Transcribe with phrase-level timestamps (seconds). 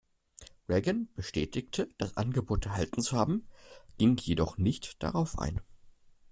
[0.67, 3.47] Reagan bestätigte, das Angebot erhalten zu haben,
[3.99, 5.61] ging jedoch nicht darauf ein.